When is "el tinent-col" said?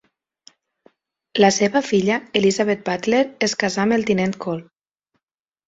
4.01-4.67